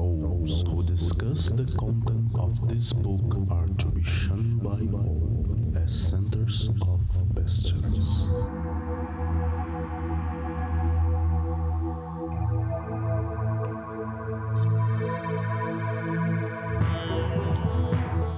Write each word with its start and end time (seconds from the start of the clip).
Those 0.00 0.62
who 0.66 0.82
discuss 0.82 1.50
the 1.50 1.66
content 1.76 2.34
of 2.34 2.66
this 2.66 2.90
book 2.90 3.36
are 3.50 3.68
to 3.68 3.86
be 3.88 4.02
shunned 4.02 4.62
by 4.62 4.80
all 4.96 5.44
as 5.76 5.94
centers 5.94 6.70
of 6.88 7.00
pestilence. 7.34 8.26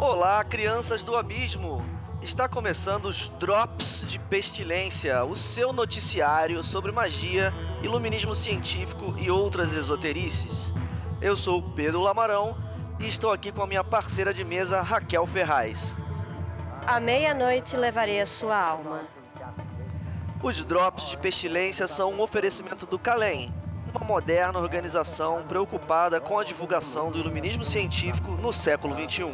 Olá, 0.00 0.42
crianças 0.42 1.04
do 1.04 1.14
abismo! 1.14 1.80
Está 2.20 2.48
começando 2.48 3.06
os 3.06 3.28
Drops 3.38 4.04
de 4.08 4.18
Pestilência, 4.18 5.24
o 5.24 5.36
seu 5.36 5.72
noticiário 5.72 6.64
sobre 6.64 6.90
magia, 6.90 7.54
iluminismo 7.84 8.34
científico 8.34 9.14
e 9.16 9.30
outras 9.30 9.76
esoterices. 9.76 10.72
Eu 11.22 11.36
sou 11.36 11.62
Pedro 11.62 12.00
Lamarão 12.00 12.58
e 12.98 13.06
estou 13.06 13.30
aqui 13.30 13.52
com 13.52 13.62
a 13.62 13.66
minha 13.66 13.84
parceira 13.84 14.34
de 14.34 14.42
mesa, 14.42 14.82
Raquel 14.82 15.24
Ferraz. 15.24 15.94
À 16.84 16.98
meia-noite 16.98 17.76
levarei 17.76 18.20
a 18.20 18.26
sua 18.26 18.60
alma. 18.60 19.06
Os 20.42 20.64
Drops 20.64 21.10
de 21.10 21.16
Pestilência 21.16 21.86
são 21.86 22.12
um 22.12 22.20
oferecimento 22.20 22.86
do 22.86 22.98
Calem, 22.98 23.54
uma 23.94 24.04
moderna 24.04 24.58
organização 24.58 25.46
preocupada 25.46 26.20
com 26.20 26.40
a 26.40 26.42
divulgação 26.42 27.12
do 27.12 27.18
iluminismo 27.20 27.64
científico 27.64 28.32
no 28.32 28.52
século 28.52 28.92
XXI. 28.92 29.30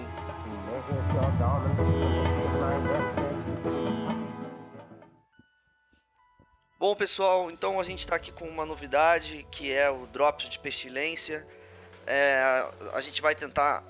Bom, 6.78 6.94
pessoal, 6.94 7.50
então 7.50 7.80
a 7.80 7.82
gente 7.82 8.00
está 8.00 8.14
aqui 8.14 8.30
com 8.30 8.44
uma 8.44 8.66
novidade 8.66 9.46
que 9.50 9.72
é 9.72 9.90
o 9.90 10.06
Drops 10.06 10.50
de 10.50 10.58
Pestilência. 10.58 11.46
É, 12.10 12.66
a 12.94 13.00
gente 13.02 13.20
vai 13.20 13.34
tentar 13.34 13.84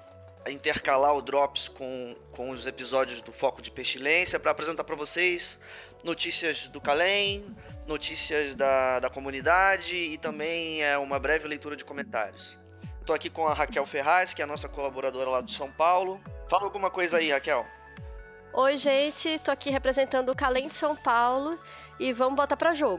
intercalar 0.51 1.15
o 1.15 1.23
Drops 1.23 1.69
com, 1.69 2.17
com 2.33 2.51
os 2.51 2.67
episódios 2.67 3.23
do 3.23 3.33
Foco 3.33 3.63
de 3.63 3.71
Pestilência 3.71 4.41
para 4.41 4.51
apresentar 4.51 4.83
para 4.83 4.97
vocês 4.97 5.61
notícias 6.03 6.69
do 6.69 6.81
Calem, 6.81 7.55
notícias 7.87 8.57
da, 8.57 8.99
da 8.99 9.09
comunidade 9.09 9.95
e 9.95 10.19
também 10.19 10.83
é, 10.83 10.99
uma 10.99 11.21
breve 11.21 11.47
leitura 11.47 11.77
de 11.77 11.85
comentários. 11.85 12.59
Estou 13.01 13.15
aqui 13.15 13.31
com 13.31 13.47
a 13.47 13.55
Raquel 13.55 13.87
Ferraz, 13.87 14.35
que 14.35 14.43
é 14.43 14.45
a 14.45 14.49
nossa 14.49 14.69
colaboradora 14.69 15.31
lá 15.31 15.41
de 15.41 15.53
São 15.53 15.71
Paulo. 15.71 16.21
Fala 16.51 16.65
alguma 16.65 16.91
coisa 16.91 17.19
aí, 17.19 17.31
Raquel. 17.31 17.65
Oi, 18.53 18.77
gente, 18.77 19.39
tô 19.39 19.53
aqui 19.53 19.71
representando 19.71 20.31
o 20.31 20.37
Calem 20.37 20.67
de 20.67 20.75
São 20.75 20.97
Paulo 20.97 21.57
e 22.01 22.13
vamos 22.13 22.35
botar 22.35 22.57
para 22.57 22.75
jogo. 22.75 22.99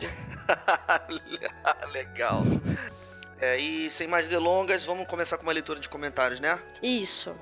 Legal. 1.92 2.44
É, 3.42 3.58
e 3.58 3.90
sem 3.90 4.08
mais 4.08 4.28
delongas, 4.28 4.84
vamos 4.84 5.08
começar 5.08 5.38
com 5.38 5.44
uma 5.44 5.54
leitura 5.54 5.80
de 5.80 5.88
comentários, 5.88 6.40
né? 6.40 6.60
Isso. 6.84 7.34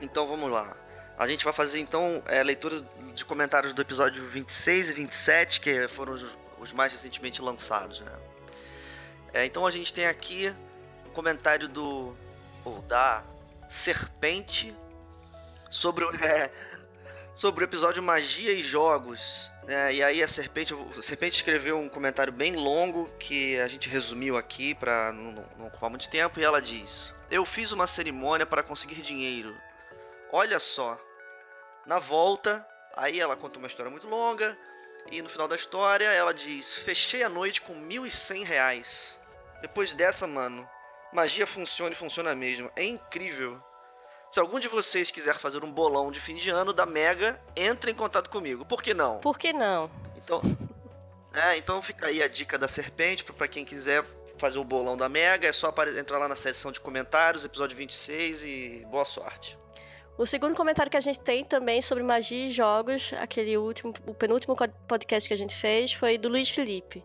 Então 0.00 0.26
vamos 0.26 0.50
lá. 0.50 0.76
A 1.16 1.26
gente 1.28 1.44
vai 1.44 1.52
fazer 1.52 1.78
então 1.78 2.22
é, 2.26 2.42
leitura 2.42 2.80
de 3.14 3.24
comentários 3.24 3.72
do 3.72 3.80
episódio 3.80 4.26
26 4.28 4.90
e 4.90 4.94
27, 4.94 5.60
que 5.60 5.86
foram 5.86 6.14
os, 6.14 6.36
os 6.58 6.72
mais 6.72 6.90
recentemente 6.90 7.40
lançados, 7.40 8.00
né? 8.00 8.12
É, 9.32 9.46
então 9.46 9.66
a 9.66 9.70
gente 9.70 9.94
tem 9.94 10.06
aqui 10.06 10.52
o 11.06 11.08
um 11.10 11.12
comentário 11.12 11.68
do. 11.68 12.16
ou 12.64 12.82
da 12.82 13.22
Serpente 13.68 14.74
sobre 15.70 16.04
o, 16.04 16.10
é, 16.22 16.50
sobre 17.34 17.64
o 17.64 17.66
episódio 17.66 18.02
Magia 18.02 18.52
e 18.52 18.60
Jogos. 18.60 19.50
É, 19.66 19.94
e 19.94 20.02
aí 20.02 20.22
a 20.22 20.28
Serpente, 20.28 20.74
a 20.74 21.02
Serpente 21.02 21.36
escreveu 21.36 21.78
um 21.78 21.88
comentário 21.88 22.32
bem 22.32 22.56
longo 22.56 23.08
que 23.18 23.58
a 23.60 23.68
gente 23.68 23.88
resumiu 23.88 24.36
aqui 24.36 24.74
para 24.74 25.12
não, 25.12 25.32
não 25.58 25.66
ocupar 25.68 25.88
muito 25.88 26.08
tempo 26.08 26.38
e 26.38 26.44
ela 26.44 26.60
diz: 26.60 27.14
Eu 27.30 27.44
fiz 27.44 27.72
uma 27.72 27.86
cerimônia 27.86 28.44
para 28.44 28.62
conseguir 28.62 29.00
dinheiro. 29.02 29.56
Olha 30.32 30.58
só. 30.58 30.98
Na 31.86 31.98
volta, 31.98 32.66
aí 32.96 33.20
ela 33.20 33.36
conta 33.36 33.58
uma 33.58 33.66
história 33.66 33.90
muito 33.90 34.08
longa 34.08 34.56
e 35.10 35.20
no 35.20 35.28
final 35.28 35.48
da 35.48 35.56
história 35.56 36.06
ela 36.06 36.34
diz: 36.34 36.76
Fechei 36.76 37.22
a 37.22 37.28
noite 37.28 37.60
com 37.60 37.74
1.100 37.74 38.44
reais. 38.44 39.20
Depois 39.60 39.94
dessa, 39.94 40.26
mano, 40.26 40.68
magia 41.12 41.46
funciona 41.46 41.92
e 41.92 41.96
funciona 41.96 42.34
mesmo. 42.34 42.70
É 42.74 42.84
incrível. 42.84 43.62
Se 44.32 44.40
algum 44.40 44.58
de 44.58 44.66
vocês 44.66 45.10
quiser 45.10 45.36
fazer 45.36 45.62
um 45.62 45.70
bolão 45.70 46.10
de 46.10 46.18
fim 46.18 46.36
de 46.36 46.48
ano 46.48 46.72
da 46.72 46.86
Mega, 46.86 47.38
entre 47.54 47.90
em 47.90 47.94
contato 47.94 48.30
comigo. 48.30 48.64
Por 48.64 48.82
que 48.82 48.94
não? 48.94 49.18
Por 49.18 49.38
que 49.38 49.52
não? 49.52 49.90
Então, 50.16 50.40
é, 51.34 51.58
então 51.58 51.82
fica 51.82 52.06
aí 52.06 52.22
a 52.22 52.28
dica 52.28 52.56
da 52.56 52.66
Serpente 52.66 53.24
para 53.24 53.46
quem 53.46 53.62
quiser 53.62 54.02
fazer 54.38 54.58
o 54.58 54.64
bolão 54.64 54.96
da 54.96 55.06
Mega, 55.06 55.46
é 55.46 55.52
só 55.52 55.68
entrar 55.98 56.16
lá 56.16 56.28
na 56.28 56.34
seção 56.34 56.72
de 56.72 56.80
comentários, 56.80 57.44
episódio 57.44 57.76
26 57.76 58.42
e 58.42 58.86
boa 58.90 59.04
sorte. 59.04 59.58
O 60.16 60.26
segundo 60.26 60.56
comentário 60.56 60.90
que 60.90 60.96
a 60.96 61.02
gente 61.02 61.20
tem 61.20 61.44
também 61.44 61.82
sobre 61.82 62.02
magia 62.02 62.46
e 62.46 62.50
jogos, 62.50 63.12
aquele 63.20 63.58
último, 63.58 63.92
o 64.06 64.14
penúltimo 64.14 64.56
podcast 64.88 65.28
que 65.28 65.34
a 65.34 65.38
gente 65.38 65.54
fez, 65.54 65.92
foi 65.92 66.16
do 66.16 66.30
Luiz 66.30 66.48
Felipe. 66.48 67.04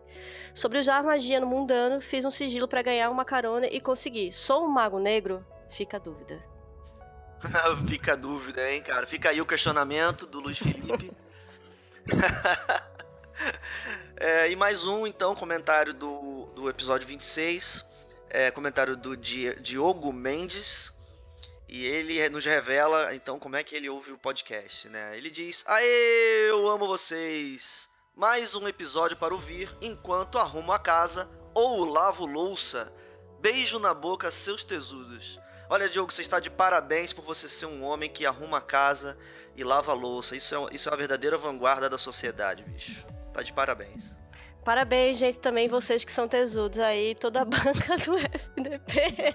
Sobre 0.54 0.78
usar 0.78 1.02
magia 1.02 1.40
no 1.40 1.46
mundano, 1.46 2.00
fiz 2.00 2.24
um 2.24 2.30
sigilo 2.30 2.66
para 2.66 2.80
ganhar 2.80 3.10
uma 3.10 3.26
carona 3.26 3.66
e 3.66 3.82
consegui. 3.82 4.32
Sou 4.32 4.64
um 4.64 4.68
mago 4.68 4.98
negro? 4.98 5.44
Fica 5.68 5.98
a 5.98 6.00
dúvida. 6.00 6.57
Fica 7.88 8.12
a 8.12 8.16
dúvida, 8.16 8.70
hein, 8.70 8.82
cara? 8.82 9.06
Fica 9.06 9.30
aí 9.30 9.40
o 9.40 9.46
questionamento 9.46 10.26
do 10.26 10.40
Luiz 10.40 10.58
Felipe. 10.58 11.12
é, 14.16 14.50
e 14.50 14.56
mais 14.56 14.84
um, 14.84 15.06
então, 15.06 15.34
comentário 15.34 15.94
do, 15.94 16.46
do 16.54 16.68
episódio 16.68 17.06
26. 17.06 17.86
É, 18.30 18.50
comentário 18.50 18.96
do 18.96 19.16
Diogo 19.16 20.12
Mendes. 20.12 20.92
E 21.68 21.84
ele 21.84 22.26
nos 22.30 22.44
revela, 22.44 23.14
então, 23.14 23.38
como 23.38 23.56
é 23.56 23.62
que 23.62 23.74
ele 23.74 23.90
ouve 23.90 24.10
o 24.10 24.18
podcast, 24.18 24.88
né? 24.88 25.16
Ele 25.16 25.30
diz: 25.30 25.62
Aê, 25.66 26.48
eu 26.48 26.68
amo 26.68 26.86
vocês! 26.86 27.88
Mais 28.16 28.54
um 28.54 28.66
episódio 28.66 29.16
para 29.16 29.34
ouvir 29.34 29.70
enquanto 29.80 30.38
arrumo 30.38 30.72
a 30.72 30.78
casa 30.78 31.30
ou 31.54 31.84
lavo 31.84 32.26
louça. 32.26 32.92
Beijo 33.38 33.78
na 33.78 33.94
boca, 33.94 34.30
seus 34.30 34.64
tesudos. 34.64 35.38
Olha, 35.70 35.86
Diogo, 35.86 36.10
você 36.10 36.22
está 36.22 36.40
de 36.40 36.48
parabéns 36.48 37.12
por 37.12 37.22
você 37.22 37.46
ser 37.46 37.66
um 37.66 37.84
homem 37.84 38.08
que 38.08 38.24
arruma 38.24 38.56
a 38.56 38.60
casa 38.60 39.18
e 39.54 39.62
lava 39.62 39.92
a 39.92 39.94
louça. 39.94 40.34
Isso 40.34 40.54
é, 40.54 40.74
isso 40.74 40.88
é 40.88 40.92
uma 40.92 40.96
verdadeira 40.96 41.36
vanguarda 41.36 41.90
da 41.90 41.98
sociedade, 41.98 42.62
bicho. 42.62 43.06
Tá 43.34 43.42
de 43.42 43.52
parabéns. 43.52 44.16
Parabéns, 44.64 45.18
gente, 45.18 45.38
também 45.38 45.68
vocês 45.68 46.04
que 46.04 46.12
são 46.12 46.26
tesudos 46.26 46.78
aí, 46.78 47.14
toda 47.14 47.42
a 47.42 47.44
banca 47.46 47.98
do 47.98 48.16
FDP. 48.16 49.34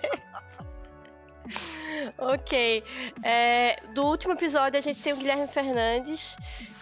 ok. 2.17 2.83
É, 3.23 3.79
do 3.93 4.03
último 4.03 4.33
episódio, 4.33 4.79
a 4.79 4.81
gente 4.81 5.01
tem 5.03 5.13
o 5.13 5.17
Guilherme 5.17 5.47
Fernandes, 5.47 6.35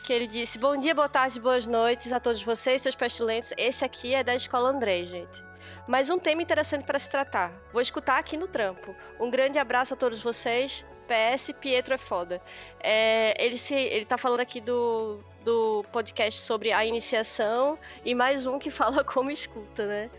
que 0.06 0.14
ele 0.14 0.28
disse: 0.28 0.58
Bom 0.58 0.78
dia, 0.78 0.96
boa 0.96 1.10
tarde, 1.10 1.42
boas 1.42 1.68
noites 1.68 2.14
a 2.14 2.22
todos 2.22 2.42
vocês, 2.42 2.82
seus 2.82 2.96
pestilentos. 2.96 3.52
Esse 3.58 3.84
aqui 3.84 4.16
é 4.16 4.24
da 4.24 4.34
Escola 4.34 4.70
André, 4.70 5.04
gente. 5.04 5.51
Mas 5.88 6.10
um 6.10 6.20
tema 6.20 6.42
interessante 6.42 6.86
para 6.86 7.00
se 7.00 7.10
tratar. 7.10 7.52
Vou 7.72 7.82
escutar 7.82 8.18
aqui 8.18 8.38
no 8.38 8.48
trampo. 8.48 8.96
Um 9.20 9.30
grande 9.30 9.60
abraço 9.60 9.94
a 9.94 9.98
todos 9.98 10.22
vocês. 10.22 10.86
PS, 11.08 11.52
Pietro 11.60 11.94
é 11.94 11.98
foda. 11.98 12.42
É, 12.80 13.36
ele, 13.44 13.58
se, 13.58 13.76
ele 13.76 14.06
tá 14.06 14.18
falando 14.18 14.40
aqui 14.40 14.62
do, 14.62 15.20
do 15.44 15.84
podcast 15.92 16.40
sobre 16.40 16.72
a 16.72 16.86
iniciação 16.86 17.78
e 18.06 18.16
mais 18.16 18.46
um 18.46 18.58
que 18.58 18.72
fala 18.72 19.04
como 19.04 19.30
escuta, 19.30 19.86
né? 19.86 20.10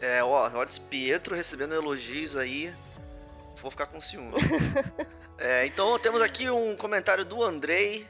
É, 0.00 0.22
ó, 0.22 0.50
olha 0.52 0.68
Pietro 0.90 1.34
recebendo 1.34 1.74
elogios 1.74 2.36
aí. 2.36 2.72
Vou 3.62 3.70
ficar 3.70 3.86
com 3.86 4.00
ciúme. 4.00 4.32
é, 5.38 5.64
então 5.64 5.98
temos 5.98 6.20
aqui 6.20 6.50
um 6.50 6.76
comentário 6.76 7.24
do 7.24 7.42
Andrei. 7.42 8.06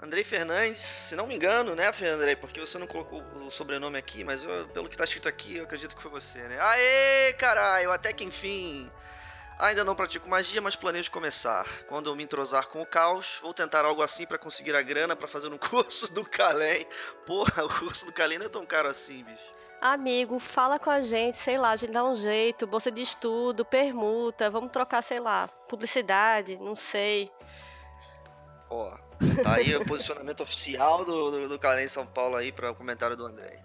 Andrei 0.00 0.22
Fernandes, 0.22 0.80
se 0.80 1.16
não 1.16 1.26
me 1.26 1.34
engano, 1.34 1.74
né, 1.74 1.90
Andrei? 2.12 2.36
Porque 2.36 2.60
você 2.60 2.78
não 2.78 2.86
colocou 2.86 3.22
o 3.44 3.50
sobrenome 3.50 3.96
aqui, 3.96 4.22
mas 4.22 4.44
eu, 4.44 4.68
pelo 4.68 4.88
que 4.88 4.96
tá 4.96 5.04
escrito 5.04 5.28
aqui, 5.28 5.56
eu 5.56 5.64
acredito 5.64 5.96
que 5.96 6.02
foi 6.02 6.10
você, 6.10 6.38
né? 6.40 6.58
Aê, 6.60 7.32
caralho, 7.32 7.90
até 7.90 8.12
que 8.12 8.24
enfim. 8.24 8.90
Ainda 9.58 9.82
não 9.84 9.94
pratico 9.94 10.28
magia, 10.28 10.60
mas 10.60 10.76
planejo 10.76 11.10
começar. 11.10 11.66
Quando 11.88 12.10
eu 12.10 12.14
me 12.14 12.22
entrosar 12.22 12.68
com 12.68 12.82
o 12.82 12.86
caos, 12.86 13.38
vou 13.40 13.54
tentar 13.54 13.86
algo 13.86 14.02
assim 14.02 14.26
para 14.26 14.36
conseguir 14.36 14.76
a 14.76 14.82
grana 14.82 15.16
para 15.16 15.26
fazer 15.26 15.48
um 15.48 15.56
curso 15.58 16.12
do 16.12 16.24
Calem. 16.24 16.86
Porra, 17.24 17.64
o 17.64 17.68
curso 17.68 18.04
do 18.04 18.12
Calem 18.12 18.38
não 18.38 18.46
é 18.46 18.50
tão 18.50 18.66
caro 18.66 18.88
assim, 18.88 19.24
bicho. 19.24 19.54
Amigo, 19.80 20.38
fala 20.38 20.78
com 20.78 20.90
a 20.90 21.00
gente, 21.00 21.38
sei 21.38 21.56
lá, 21.56 21.70
a 21.70 21.76
gente 21.76 21.92
dá 21.92 22.04
um 22.04 22.16
jeito, 22.16 22.66
bolsa 22.66 22.90
de 22.90 23.02
estudo, 23.02 23.64
permuta, 23.64 24.50
vamos 24.50 24.72
trocar, 24.72 25.02
sei 25.02 25.20
lá, 25.20 25.48
publicidade, 25.68 26.56
não 26.56 26.74
sei. 26.74 27.30
Ó, 28.70 29.05
tá 29.42 29.54
aí 29.54 29.74
o 29.76 29.84
posicionamento 29.84 30.42
oficial 30.42 31.04
do, 31.04 31.30
do, 31.30 31.48
do 31.48 31.58
Calem 31.58 31.88
São 31.88 32.06
Paulo 32.06 32.36
aí 32.36 32.52
para 32.52 32.70
o 32.70 32.74
comentário 32.74 33.16
do 33.16 33.24
André. 33.24 33.62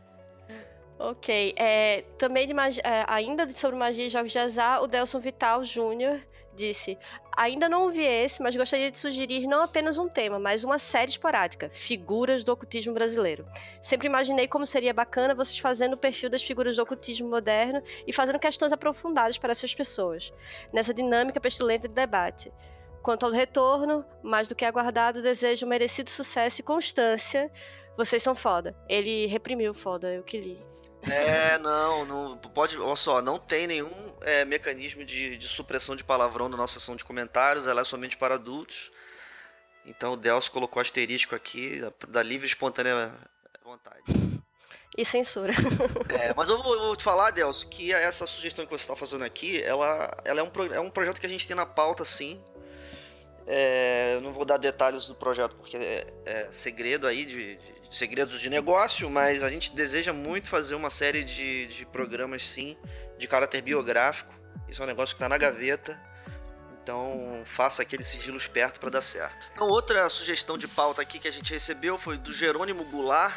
Ok, 1.00 1.56
é, 1.58 2.04
também 2.18 2.46
de 2.46 2.54
é, 2.84 3.04
ainda 3.08 3.50
sobre 3.50 3.76
magia 3.76 4.06
e 4.06 4.10
jogos 4.10 4.32
de 4.32 4.38
azar, 4.38 4.84
o 4.84 4.88
Delson 4.88 5.20
Vital 5.20 5.66
Júnior 5.66 6.22
disse: 6.54 6.98
Ainda 7.36 7.68
não 7.68 7.84
ouvi 7.84 8.04
esse, 8.04 8.42
mas 8.42 8.56
gostaria 8.56 8.92
de 8.92 9.00
sugerir 9.00 9.48
não 9.48 9.62
apenas 9.62 9.98
um 9.98 10.08
tema, 10.08 10.38
mas 10.38 10.64
uma 10.64 10.78
série 10.78 11.10
esporádica: 11.10 11.70
Figuras 11.72 12.44
do 12.44 12.52
Ocultismo 12.52 12.94
Brasileiro. 12.94 13.48
Sempre 13.82 14.08
imaginei 14.08 14.48
como 14.48 14.66
seria 14.68 14.94
bacana 14.94 15.34
vocês 15.34 15.58
fazendo 15.58 15.94
o 15.94 15.98
perfil 15.98 16.30
das 16.30 16.44
figuras 16.44 16.76
do 16.76 16.84
ocultismo 16.84 17.28
moderno 17.28 17.82
e 18.06 18.14
fazendo 18.14 18.40
questões 18.40 18.72
aprofundadas 18.72 19.38
para 19.38 19.52
essas 19.52 19.74
pessoas, 19.74 20.32
nessa 20.72 20.94
dinâmica 20.94 21.42
pestilenta 21.42 21.88
de 21.88 21.96
debate. 21.96 22.52
Quanto 23.02 23.26
ao 23.26 23.32
retorno, 23.32 24.06
mais 24.22 24.48
do 24.48 24.56
que 24.56 24.64
aguardado, 24.64 25.22
desejo 25.22 25.66
merecido 25.66 26.10
sucesso 26.10 26.62
e 26.62 26.64
constância. 26.64 27.52
Vocês 27.98 28.22
são 28.22 28.36
foda. 28.36 28.76
Ele 28.88 29.26
reprimiu 29.26 29.74
foda, 29.74 30.14
eu 30.14 30.24
que 30.24 30.40
li. 30.40 30.66
É, 31.04 31.58
não, 31.60 32.06
não 32.06 32.38
pode. 32.38 32.78
Olha 32.78 32.96
só, 32.96 33.22
não 33.22 33.38
tem 33.38 33.68
nenhum 33.68 33.92
é, 34.22 34.46
mecanismo 34.46 35.04
de, 35.04 35.38
de, 35.38 35.48
supressão 35.48 35.96
de 35.96 36.04
palavrão 36.04 36.48
na 36.48 36.58
nossa 36.58 36.80
sessão 36.80 36.96
de 36.96 37.04
comentários, 37.04 37.68
ela 37.68 37.82
é 37.82 37.86
somente 37.86 38.18
para 38.18 38.36
adultos. 38.36 38.92
Então 39.86 40.14
o 40.14 40.18
Delcio 40.18 40.52
colocou 40.52 40.80
asterisco 40.80 41.36
aqui, 41.36 41.80
da, 41.80 41.92
da 42.08 42.24
livre 42.24 42.46
e 42.46 42.50
espontânea 42.50 43.14
vontade. 43.64 44.04
E 44.98 45.06
censura. 45.06 45.54
É, 46.22 46.34
mas 46.36 46.50
eu 46.50 46.62
vou, 46.62 46.76
eu 46.76 46.82
vou, 46.88 46.96
te 46.98 47.04
falar, 47.04 47.32
Delcio, 47.32 47.70
que 47.70 47.94
essa 47.94 48.28
sugestão 48.28 48.66
que 48.66 48.72
você 48.72 48.84
está 48.84 48.94
fazendo 48.94 49.24
aqui, 49.24 49.64
ela, 49.64 50.12
ela 50.26 50.42
é, 50.42 50.44
um, 50.44 50.74
é 50.74 50.80
um 50.82 50.90
projeto 50.90 51.22
que 51.22 51.26
a 51.26 51.30
gente 51.30 51.48
tem 51.48 51.56
na 51.56 51.66
pauta, 51.66 52.04
sim. 52.04 52.44
É, 53.54 54.16
eu 54.16 54.22
não 54.22 54.32
vou 54.32 54.46
dar 54.46 54.56
detalhes 54.56 55.08
do 55.08 55.14
projeto 55.14 55.58
porque 55.58 55.76
é, 55.76 56.08
é 56.26 56.48
segredo 56.54 57.06
aí 57.06 57.26
de, 57.26 57.58
de, 57.58 57.74
segredos 57.92 58.40
de 58.40 58.50
negócio, 58.50 59.10
mas 59.10 59.44
a 59.44 59.50
gente 59.50 59.76
deseja 59.76 60.14
muito 60.14 60.48
fazer 60.48 60.74
uma 60.74 60.90
série 60.90 61.22
de, 61.22 61.68
de 61.68 61.86
programas 61.86 62.44
sim 62.44 62.78
de 63.18 63.28
caráter 63.28 63.62
biográfico. 63.62 64.34
Isso 64.70 64.82
é 64.82 64.86
um 64.86 64.88
negócio 64.88 65.14
que 65.14 65.18
está 65.18 65.28
na 65.28 65.38
gaveta. 65.38 66.00
Então 66.82 67.44
faça 67.46 67.82
aquele 67.82 68.06
sigilo 68.06 68.38
esperto 68.38 68.80
para 68.80 68.90
dar 68.90 69.02
certo. 69.02 69.50
Então, 69.54 69.68
outra 69.68 70.10
sugestão 70.10 70.58
de 70.58 70.70
pauta 70.70 71.02
aqui 71.02 71.20
que 71.20 71.28
a 71.28 71.32
gente 71.32 71.52
recebeu 71.52 71.98
foi 71.98 72.18
do 72.18 72.32
Jerônimo 72.32 72.86
Goulart, 72.86 73.36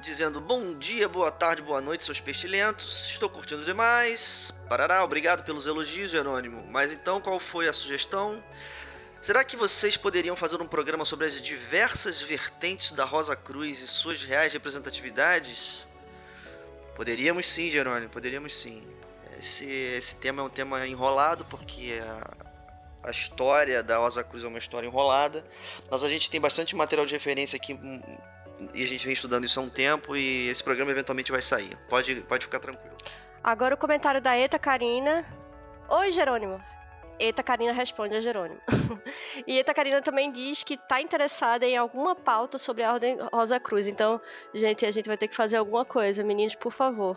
dizendo 0.00 0.40
bom 0.40 0.74
dia, 0.76 1.08
boa 1.08 1.30
tarde, 1.30 1.62
boa 1.62 1.80
noite, 1.80 2.02
seus 2.02 2.20
pestilentos. 2.20 3.08
Estou 3.08 3.30
curtindo 3.30 3.64
demais. 3.64 4.52
Parará, 4.68 5.04
obrigado 5.04 5.44
pelos 5.44 5.64
elogios, 5.64 6.10
Jerônimo. 6.10 6.66
Mas 6.68 6.90
então 6.90 7.20
qual 7.20 7.38
foi 7.38 7.68
a 7.68 7.72
sugestão? 7.72 8.42
Será 9.26 9.42
que 9.42 9.56
vocês 9.56 9.96
poderiam 9.96 10.36
fazer 10.36 10.62
um 10.62 10.68
programa 10.68 11.04
sobre 11.04 11.26
as 11.26 11.42
diversas 11.42 12.22
vertentes 12.22 12.92
da 12.92 13.04
Rosa 13.04 13.34
Cruz 13.34 13.80
e 13.80 13.88
suas 13.88 14.22
reais 14.22 14.52
representatividades? 14.52 15.84
Poderíamos 16.94 17.44
sim, 17.44 17.68
Jerônimo, 17.68 18.08
poderíamos 18.08 18.54
sim. 18.54 18.86
Esse, 19.36 19.68
esse 19.68 20.14
tema 20.14 20.42
é 20.42 20.44
um 20.44 20.48
tema 20.48 20.86
enrolado, 20.86 21.44
porque 21.46 22.00
a, 22.00 23.08
a 23.08 23.10
história 23.10 23.82
da 23.82 23.96
Rosa 23.96 24.22
Cruz 24.22 24.44
é 24.44 24.46
uma 24.46 24.58
história 24.58 24.86
enrolada, 24.86 25.44
mas 25.90 26.04
a 26.04 26.08
gente 26.08 26.30
tem 26.30 26.40
bastante 26.40 26.76
material 26.76 27.04
de 27.04 27.12
referência 27.12 27.56
aqui 27.56 27.74
hum, 27.74 28.00
e 28.72 28.84
a 28.84 28.86
gente 28.86 29.04
vem 29.06 29.12
estudando 29.12 29.44
isso 29.44 29.58
há 29.58 29.62
um 29.64 29.68
tempo 29.68 30.16
e 30.16 30.48
esse 30.50 30.62
programa 30.62 30.92
eventualmente 30.92 31.32
vai 31.32 31.42
sair. 31.42 31.76
Pode, 31.88 32.14
pode 32.28 32.44
ficar 32.44 32.60
tranquilo. 32.60 32.96
Agora 33.42 33.74
o 33.74 33.76
comentário 33.76 34.22
da 34.22 34.36
Eta 34.36 34.56
Karina. 34.56 35.26
Oi, 35.88 36.12
Jerônimo. 36.12 36.75
Eta 37.18 37.42
Karina 37.42 37.72
responde 37.72 38.14
a 38.14 38.20
Jerônimo. 38.20 38.60
e 39.46 39.58
Eta 39.58 39.72
Karina 39.72 40.02
também 40.02 40.30
diz 40.30 40.62
que 40.62 40.74
está 40.74 41.00
interessada 41.00 41.64
em 41.64 41.76
alguma 41.76 42.14
pauta 42.14 42.58
sobre 42.58 42.82
a 42.82 42.92
Ordem 42.92 43.18
Rosa 43.32 43.58
Cruz. 43.58 43.86
Então, 43.86 44.20
gente, 44.54 44.84
a 44.84 44.90
gente 44.90 45.06
vai 45.06 45.16
ter 45.16 45.28
que 45.28 45.34
fazer 45.34 45.56
alguma 45.56 45.84
coisa. 45.84 46.22
Meninos, 46.22 46.54
por 46.54 46.72
favor. 46.72 47.16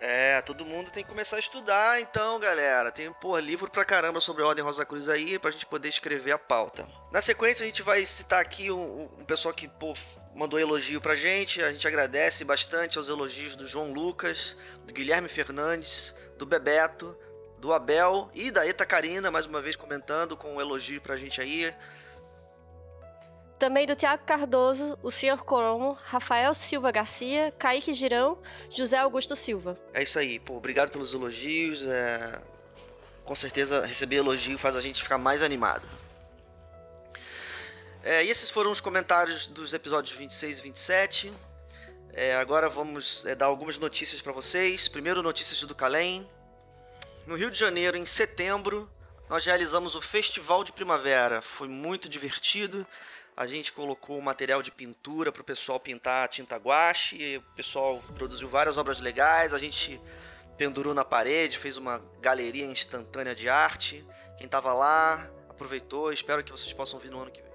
É, 0.00 0.40
todo 0.40 0.64
mundo 0.64 0.90
tem 0.90 1.04
que 1.04 1.10
começar 1.10 1.36
a 1.36 1.40
estudar, 1.40 2.00
então, 2.00 2.40
galera. 2.40 2.90
Tem, 2.90 3.12
pô, 3.12 3.38
livro 3.38 3.70
pra 3.70 3.84
caramba 3.84 4.18
sobre 4.18 4.42
a 4.42 4.46
Ordem 4.46 4.64
Rosa 4.64 4.84
Cruz 4.86 5.10
aí, 5.10 5.38
pra 5.38 5.50
gente 5.50 5.66
poder 5.66 5.90
escrever 5.90 6.32
a 6.32 6.38
pauta. 6.38 6.88
Na 7.12 7.20
sequência, 7.20 7.64
a 7.64 7.66
gente 7.66 7.82
vai 7.82 8.04
citar 8.06 8.40
aqui 8.40 8.70
um, 8.70 9.10
um 9.18 9.24
pessoal 9.26 9.52
que, 9.52 9.68
pô, 9.68 9.92
mandou 10.34 10.58
elogio 10.58 11.02
pra 11.02 11.14
gente. 11.14 11.62
A 11.62 11.70
gente 11.70 11.86
agradece 11.86 12.44
bastante 12.44 12.96
aos 12.96 13.08
elogios 13.08 13.54
do 13.54 13.68
João 13.68 13.92
Lucas, 13.92 14.56
do 14.86 14.92
Guilherme 14.92 15.28
Fernandes, 15.28 16.14
do 16.38 16.46
Bebeto, 16.46 17.14
do 17.60 17.72
Abel 17.72 18.30
e 18.32 18.50
da 18.50 18.66
Eta 18.66 18.86
Karina, 18.86 19.30
mais 19.30 19.44
uma 19.44 19.60
vez 19.60 19.76
comentando 19.76 20.36
com 20.36 20.54
um 20.54 20.60
elogio 20.60 21.00
pra 21.00 21.16
gente 21.16 21.40
aí. 21.40 21.72
Também 23.58 23.86
do 23.86 23.94
Tiago 23.94 24.24
Cardoso, 24.24 24.98
o 25.02 25.10
Sr. 25.10 25.44
Coromo, 25.44 25.92
Rafael 26.02 26.54
Silva 26.54 26.90
Garcia, 26.90 27.52
Kaique 27.58 27.92
Girão, 27.92 28.38
José 28.70 28.96
Augusto 28.96 29.36
Silva. 29.36 29.76
É 29.92 30.02
isso 30.02 30.18
aí, 30.18 30.40
pô, 30.40 30.56
obrigado 30.56 30.90
pelos 30.90 31.12
elogios. 31.12 31.86
É... 31.86 32.40
Com 33.26 33.34
certeza 33.34 33.84
receber 33.84 34.16
elogio 34.16 34.56
faz 34.56 34.74
a 34.74 34.80
gente 34.80 35.02
ficar 35.02 35.18
mais 35.18 35.42
animado. 35.42 35.86
É, 38.02 38.24
e 38.24 38.30
esses 38.30 38.48
foram 38.48 38.70
os 38.70 38.80
comentários 38.80 39.46
dos 39.46 39.74
episódios 39.74 40.16
26 40.16 40.58
e 40.58 40.62
27. 40.62 41.32
É, 42.14 42.34
agora 42.36 42.70
vamos 42.70 43.26
é, 43.26 43.34
dar 43.34 43.46
algumas 43.46 43.78
notícias 43.78 44.22
para 44.22 44.32
vocês. 44.32 44.88
Primeiro, 44.88 45.22
notícias 45.22 45.62
do 45.62 45.74
Calém. 45.74 46.26
No 47.30 47.36
Rio 47.36 47.48
de 47.48 47.56
Janeiro, 47.56 47.96
em 47.96 48.04
setembro, 48.04 48.90
nós 49.28 49.44
realizamos 49.44 49.94
o 49.94 50.00
Festival 50.00 50.64
de 50.64 50.72
Primavera. 50.72 51.40
Foi 51.40 51.68
muito 51.68 52.08
divertido. 52.08 52.84
A 53.36 53.46
gente 53.46 53.72
colocou 53.72 54.20
material 54.20 54.60
de 54.60 54.72
pintura 54.72 55.30
para 55.30 55.40
o 55.40 55.44
pessoal 55.44 55.78
pintar 55.78 56.26
tinta 56.26 56.56
guache. 56.56 57.36
O 57.36 57.54
pessoal 57.54 58.02
produziu 58.16 58.48
várias 58.48 58.76
obras 58.76 59.00
legais. 59.00 59.54
A 59.54 59.58
gente 59.58 60.00
pendurou 60.58 60.92
na 60.92 61.04
parede, 61.04 61.56
fez 61.56 61.76
uma 61.76 62.04
galeria 62.20 62.64
instantânea 62.64 63.32
de 63.32 63.48
arte. 63.48 64.04
Quem 64.36 64.46
estava 64.46 64.72
lá 64.72 65.30
aproveitou. 65.48 66.12
Espero 66.12 66.42
que 66.42 66.50
vocês 66.50 66.72
possam 66.72 66.98
vir 66.98 67.12
no 67.12 67.20
ano 67.20 67.30
que 67.30 67.40
vem. 67.40 67.49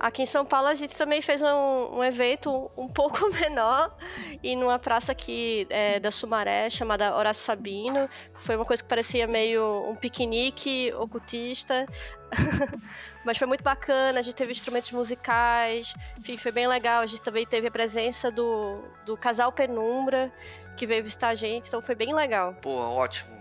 Aqui 0.00 0.22
em 0.22 0.26
São 0.26 0.46
Paulo 0.46 0.66
a 0.66 0.74
gente 0.74 0.96
também 0.96 1.20
fez 1.20 1.42
um, 1.42 1.98
um 1.98 2.02
evento 2.02 2.70
um 2.74 2.88
pouco 2.90 3.30
menor 3.30 3.94
e 4.42 4.56
numa 4.56 4.78
praça 4.78 5.12
aqui 5.12 5.66
é, 5.68 6.00
da 6.00 6.10
Sumaré 6.10 6.70
chamada 6.70 7.14
Horácio 7.14 7.44
Sabino. 7.44 8.08
Foi 8.36 8.56
uma 8.56 8.64
coisa 8.64 8.82
que 8.82 8.88
parecia 8.88 9.26
meio 9.26 9.86
um 9.86 9.94
piquenique 9.94 10.90
ocultista. 10.94 11.86
Mas 13.26 13.36
foi 13.36 13.46
muito 13.46 13.62
bacana, 13.62 14.20
a 14.20 14.22
gente 14.22 14.34
teve 14.34 14.52
instrumentos 14.52 14.90
musicais, 14.92 15.92
enfim, 16.18 16.38
foi 16.38 16.50
bem 16.50 16.66
legal. 16.66 17.02
A 17.02 17.06
gente 17.06 17.20
também 17.20 17.44
teve 17.44 17.66
a 17.66 17.70
presença 17.70 18.30
do, 18.30 18.82
do 19.04 19.14
casal 19.18 19.52
Penumbra, 19.52 20.32
que 20.78 20.86
veio 20.86 21.04
visitar 21.04 21.28
a 21.28 21.34
gente, 21.34 21.68
então 21.68 21.82
foi 21.82 21.94
bem 21.94 22.14
legal. 22.14 22.54
Pô, 22.62 22.70
ótimo. 22.70 23.38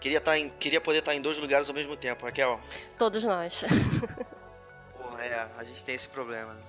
Queria, 0.00 0.20
tá 0.20 0.38
em, 0.38 0.48
queria 0.50 0.80
poder 0.80 0.98
estar 0.98 1.14
em 1.14 1.20
dois 1.20 1.38
lugares 1.38 1.68
ao 1.68 1.74
mesmo 1.74 1.96
tempo, 1.96 2.24
Raquel. 2.24 2.60
Todos 2.98 3.24
nós. 3.24 3.64
É, 5.26 5.48
a 5.58 5.64
gente 5.64 5.84
tem 5.84 5.94
esse 5.94 6.08
problema. 6.08 6.54
Né? 6.54 6.62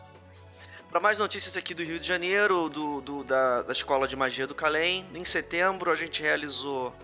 Para 0.89 0.99
mais 0.99 1.19
notícias 1.19 1.55
aqui 1.55 1.73
do 1.73 1.83
Rio 1.83 1.99
de 1.99 2.07
Janeiro, 2.07 2.69
do, 2.69 3.01
do 3.01 3.23
da, 3.23 3.61
da, 3.61 3.71
Escola 3.71 4.07
de 4.07 4.15
Magia 4.15 4.47
do 4.47 4.55
Calém, 4.55 5.05
em 5.13 5.25
setembro 5.25 5.91
a 5.91 5.95
gente 5.95 6.21
realizou 6.21 6.95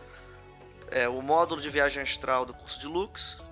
é, 0.89 1.07
o 1.07 1.21
módulo 1.21 1.61
de 1.61 1.69
viagem 1.69 2.01
astral 2.01 2.45
do 2.45 2.53
curso 2.53 2.79
de 2.79 2.87
Lux. 2.87 3.45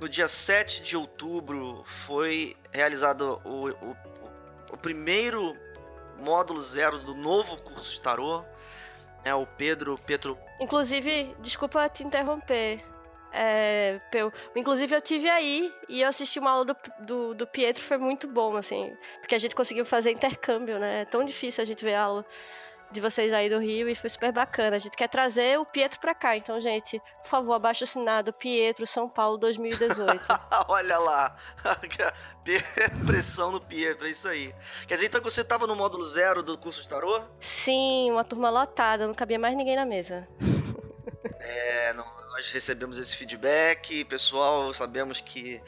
No 0.00 0.08
dia 0.08 0.28
7 0.28 0.82
de 0.82 0.96
outubro 0.96 1.82
foi 1.84 2.56
realizado 2.72 3.40
o, 3.44 3.68
o, 3.68 3.96
o 4.72 4.76
primeiro 4.76 5.56
módulo 6.18 6.60
zero 6.60 6.98
do 6.98 7.14
novo 7.14 7.56
curso 7.58 7.92
de 7.92 8.00
tarô. 8.00 8.44
É 9.24 9.34
o 9.34 9.46
Pedro 9.46 9.98
Petro. 9.98 10.38
Inclusive, 10.60 11.34
desculpa 11.40 11.88
te 11.88 12.02
interromper. 12.02 12.84
É, 13.36 14.00
eu, 14.12 14.32
inclusive 14.54 14.94
eu 14.94 15.00
tive 15.00 15.28
aí 15.28 15.74
e 15.88 16.02
eu 16.02 16.08
assisti 16.08 16.38
uma 16.38 16.52
aula 16.52 16.64
do, 16.66 16.76
do, 17.00 17.34
do, 17.34 17.46
Pietro, 17.48 17.82
foi 17.82 17.98
muito 17.98 18.28
bom, 18.28 18.56
assim, 18.56 18.96
porque 19.18 19.34
a 19.34 19.38
gente 19.40 19.56
conseguiu 19.56 19.84
fazer 19.84 20.12
intercâmbio, 20.12 20.78
né? 20.78 21.00
É 21.00 21.04
tão 21.04 21.24
difícil 21.24 21.60
a 21.60 21.64
gente 21.64 21.84
ver 21.84 21.94
a 21.94 22.02
aula 22.02 22.24
de 22.92 23.00
vocês 23.00 23.32
aí 23.32 23.50
do 23.50 23.58
Rio 23.58 23.88
e 23.88 23.94
foi 23.96 24.08
super 24.08 24.30
bacana. 24.30 24.76
A 24.76 24.78
gente 24.78 24.96
quer 24.96 25.08
trazer 25.08 25.58
o 25.58 25.66
Pietro 25.66 25.98
pra 25.98 26.14
cá, 26.14 26.36
então, 26.36 26.60
gente, 26.60 27.02
por 27.22 27.28
favor, 27.28 27.54
abaixo 27.54 27.82
assinado 27.82 28.32
Pietro 28.32 28.86
São 28.86 29.08
Paulo 29.08 29.36
2018. 29.36 30.22
Olha 30.68 30.98
lá, 31.00 31.36
pressão 33.04 33.50
no 33.50 33.60
Pietro, 33.60 34.06
é 34.06 34.10
isso 34.10 34.28
aí. 34.28 34.54
Quer 34.86 34.94
dizer, 34.94 35.06
então 35.06 35.20
que 35.20 35.28
você 35.28 35.42
tava 35.42 35.66
no 35.66 35.74
módulo 35.74 36.06
zero 36.06 36.40
do 36.40 36.56
curso 36.56 36.82
de 36.82 36.88
tarô? 36.88 37.20
Sim, 37.40 38.12
uma 38.12 38.24
turma 38.24 38.48
lotada, 38.48 39.08
não 39.08 39.14
cabia 39.14 39.40
mais 39.40 39.56
ninguém 39.56 39.74
na 39.74 39.84
mesa. 39.84 40.28
É, 41.40 41.92
não, 41.94 42.06
nós 42.44 42.50
recebemos 42.52 42.98
esse 42.98 43.16
feedback, 43.16 44.04
pessoal, 44.04 44.72
sabemos 44.74 45.20
que 45.20 45.62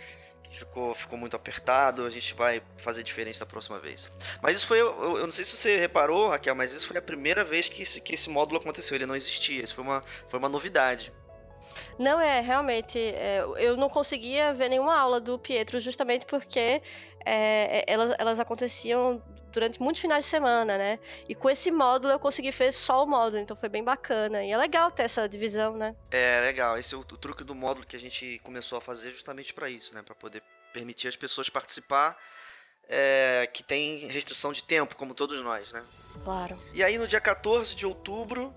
ficou, 0.50 0.94
ficou 0.94 1.18
muito 1.18 1.34
apertado, 1.34 2.04
a 2.04 2.10
gente 2.10 2.34
vai 2.34 2.62
fazer 2.76 3.02
diferente 3.02 3.40
da 3.40 3.46
próxima 3.46 3.78
vez. 3.78 4.12
Mas 4.42 4.56
isso 4.56 4.66
foi, 4.66 4.80
eu, 4.80 5.16
eu, 5.16 5.24
não 5.24 5.30
sei 5.30 5.44
se 5.44 5.56
você 5.56 5.78
reparou, 5.78 6.28
Raquel, 6.28 6.54
mas 6.54 6.74
isso 6.74 6.86
foi 6.86 6.98
a 6.98 7.02
primeira 7.02 7.42
vez 7.44 7.68
que 7.68 7.82
esse, 7.82 8.00
que 8.00 8.14
esse 8.14 8.28
módulo 8.28 8.60
aconteceu, 8.60 8.94
ele 8.94 9.06
não 9.06 9.16
existia, 9.16 9.64
isso 9.64 9.74
foi 9.74 9.84
uma, 9.84 10.04
foi 10.28 10.38
uma 10.38 10.48
novidade. 10.48 11.12
Não, 11.98 12.20
é, 12.20 12.40
realmente, 12.40 12.98
é, 12.98 13.42
eu 13.56 13.76
não 13.76 13.88
conseguia 13.88 14.52
ver 14.52 14.68
nenhuma 14.68 14.98
aula 14.98 15.18
do 15.18 15.38
Pietro 15.38 15.80
justamente 15.80 16.26
porque 16.26 16.82
é, 17.24 17.84
elas, 17.90 18.14
elas 18.18 18.38
aconteciam 18.38 19.22
durante 19.56 19.80
muitos 19.80 20.02
finais 20.02 20.26
de 20.26 20.30
semana, 20.30 20.76
né? 20.76 20.98
E 21.26 21.34
com 21.34 21.48
esse 21.48 21.70
módulo 21.70 22.12
eu 22.12 22.18
consegui 22.18 22.52
fazer 22.52 22.72
só 22.72 23.02
o 23.02 23.06
módulo, 23.06 23.40
então 23.40 23.56
foi 23.56 23.70
bem 23.70 23.82
bacana. 23.82 24.44
E 24.44 24.50
é 24.52 24.56
legal 24.56 24.90
ter 24.90 25.04
essa 25.04 25.26
divisão, 25.26 25.74
né? 25.76 25.96
É, 26.10 26.40
legal. 26.42 26.76
Esse 26.76 26.94
é 26.94 26.98
o, 26.98 27.00
o 27.00 27.16
truque 27.16 27.42
do 27.42 27.54
módulo 27.54 27.86
que 27.86 27.96
a 27.96 27.98
gente 27.98 28.38
começou 28.40 28.76
a 28.76 28.80
fazer 28.82 29.12
justamente 29.12 29.54
para 29.54 29.70
isso, 29.70 29.94
né? 29.94 30.02
Para 30.02 30.14
poder 30.14 30.42
permitir 30.74 31.08
as 31.08 31.16
pessoas 31.16 31.48
participar 31.48 32.18
é, 32.86 33.48
que 33.50 33.62
tem 33.62 34.06
restrição 34.08 34.52
de 34.52 34.62
tempo, 34.62 34.94
como 34.94 35.14
todos 35.14 35.40
nós, 35.42 35.72
né? 35.72 35.82
Claro. 36.22 36.58
E 36.74 36.84
aí 36.84 36.98
no 36.98 37.06
dia 37.06 37.20
14 37.20 37.74
de 37.74 37.86
outubro, 37.86 38.54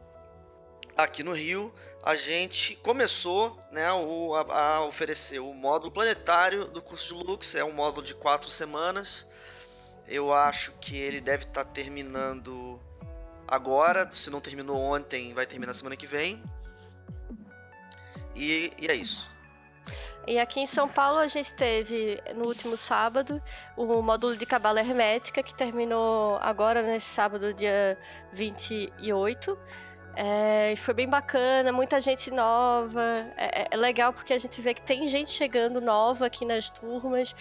aqui 0.98 1.24
no 1.24 1.32
Rio, 1.32 1.74
a 2.04 2.18
gente 2.18 2.76
começou 2.76 3.58
né, 3.72 3.90
o, 3.94 4.36
a, 4.36 4.42
a, 4.42 4.86
oferecer 4.86 5.40
o 5.40 5.54
módulo 5.54 5.92
planetário 5.92 6.66
do 6.66 6.82
curso 6.82 7.18
de 7.18 7.24
Lux. 7.24 7.56
É 7.56 7.64
um 7.64 7.72
módulo 7.72 8.06
de 8.06 8.14
quatro 8.14 8.52
semanas. 8.52 9.26
Eu 10.10 10.34
acho 10.34 10.72
que 10.82 10.98
ele 10.98 11.22
deve 11.22 11.44
estar 11.44 11.64
tá 11.64 11.70
terminando 11.70 12.80
agora. 13.48 14.12
Se 14.12 14.32
não 14.32 14.42
terminou 14.42 14.76
ontem, 14.76 15.34
vai 15.36 15.46
terminar 15.46 15.76
semana 15.76 15.96
que 15.96 16.08
vem. 16.08 16.42
E, 18.36 18.74
e 18.80 18.88
é 18.88 18.96
isso. 18.96 19.30
E 20.26 20.40
aqui 20.40 20.60
em 20.60 20.68
São 20.68 20.88
Paulo 20.88 21.20
a 21.20 21.28
gente 21.28 21.54
teve 21.54 22.22
no 22.36 22.46
último 22.46 22.76
sábado 22.76 23.42
o 23.76 24.02
módulo 24.02 24.36
de 24.36 24.46
cabala 24.46 24.80
hermética 24.80 25.42
que 25.42 25.54
terminou 25.54 26.38
agora 26.42 26.82
nesse 26.82 27.08
sábado, 27.08 27.54
dia 27.54 27.98
28. 28.34 29.58
É, 30.16 30.76
foi 30.78 30.94
bem 30.94 31.08
bacana, 31.08 31.72
muita 31.72 32.02
gente 32.02 32.30
nova. 32.30 33.02
É, 33.38 33.62
é, 33.62 33.68
é, 33.72 33.78
legal 33.78 34.12
porque 34.12 34.34
a 34.34 34.38
gente 34.38 34.60
vê 34.62 34.74
que 34.74 34.82
tem 34.82 35.08
gente 35.08 35.30
chegando 35.30 35.80
nova 35.80 36.26
aqui 36.26 36.46
nas 36.46 36.70
turmas. 36.70 37.34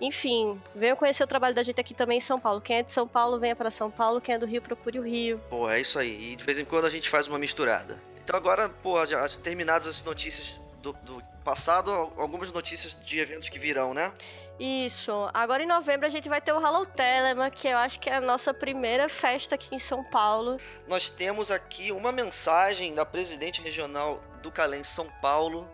Enfim, 0.00 0.60
venham 0.74 0.96
conhecer 0.96 1.22
o 1.24 1.26
trabalho 1.26 1.54
da 1.54 1.62
gente 1.62 1.80
aqui 1.80 1.94
também 1.94 2.18
em 2.18 2.20
São 2.20 2.38
Paulo. 2.38 2.60
Quem 2.60 2.76
é 2.76 2.82
de 2.82 2.92
São 2.92 3.06
Paulo, 3.06 3.38
venha 3.38 3.56
para 3.56 3.70
São 3.70 3.90
Paulo. 3.90 4.20
Quem 4.20 4.34
é 4.34 4.38
do 4.38 4.46
Rio, 4.46 4.60
procure 4.60 4.98
o 4.98 5.02
Rio. 5.02 5.40
Pô, 5.48 5.70
é 5.70 5.80
isso 5.80 5.98
aí. 5.98 6.32
E 6.32 6.36
de 6.36 6.44
vez 6.44 6.58
em 6.58 6.64
quando 6.64 6.86
a 6.86 6.90
gente 6.90 7.08
faz 7.08 7.28
uma 7.28 7.38
misturada. 7.38 7.98
Então 8.22 8.36
agora, 8.36 8.68
pô, 8.68 9.04
já 9.06 9.26
terminadas 9.42 9.86
as 9.86 10.02
notícias 10.02 10.60
do, 10.82 10.92
do 11.04 11.22
passado, 11.44 11.90
algumas 12.16 12.50
notícias 12.50 12.98
de 13.04 13.18
eventos 13.18 13.48
que 13.48 13.58
virão, 13.58 13.92
né? 13.92 14.12
Isso. 14.58 15.28
Agora 15.34 15.62
em 15.62 15.66
novembro 15.66 16.06
a 16.06 16.10
gente 16.10 16.28
vai 16.28 16.40
ter 16.40 16.52
o 16.52 16.64
Hello 16.64 16.86
Telema, 16.86 17.50
que 17.50 17.68
eu 17.68 17.76
acho 17.76 17.98
que 17.98 18.08
é 18.08 18.16
a 18.16 18.20
nossa 18.20 18.54
primeira 18.54 19.08
festa 19.08 19.56
aqui 19.56 19.74
em 19.74 19.78
São 19.78 20.02
Paulo. 20.04 20.58
Nós 20.86 21.10
temos 21.10 21.50
aqui 21.50 21.90
uma 21.90 22.12
mensagem 22.12 22.94
da 22.94 23.04
presidente 23.04 23.60
regional 23.60 24.20
do 24.42 24.52
Calém 24.52 24.84
São 24.84 25.08
Paulo, 25.20 25.68